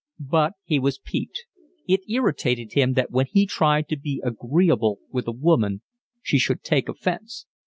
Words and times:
But 0.31 0.53
he 0.63 0.79
was 0.79 0.97
piqued. 0.97 1.43
It 1.87 1.99
irritated 2.09 2.71
him 2.73 2.93
that 2.93 3.11
when 3.11 3.27
he 3.27 3.45
tried 3.45 3.87
to 3.89 3.95
be 3.99 4.19
agreeable 4.25 4.97
with 5.11 5.27
a 5.27 5.31
woman 5.31 5.83
she 6.23 6.39
should 6.39 6.63
take 6.63 6.89
offence. 6.89 7.45